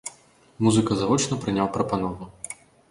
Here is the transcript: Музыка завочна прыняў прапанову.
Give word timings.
Музыка 0.67 0.97
завочна 1.03 1.39
прыняў 1.45 1.67
прапанову. 1.77 2.23